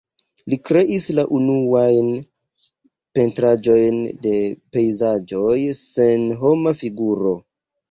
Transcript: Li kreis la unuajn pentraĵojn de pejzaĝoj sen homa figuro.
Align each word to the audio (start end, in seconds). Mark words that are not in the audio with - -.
Li 0.51 0.57
kreis 0.69 1.03
la 1.19 1.25
unuajn 1.39 2.09
pentraĵojn 3.19 4.01
de 4.25 4.33
pejzaĝoj 4.79 5.55
sen 5.85 6.27
homa 6.43 6.77
figuro. 6.83 7.39